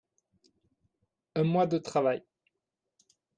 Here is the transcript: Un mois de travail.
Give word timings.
Un 1.35 1.43
mois 1.43 1.67
de 1.67 1.77
travail. 1.77 2.23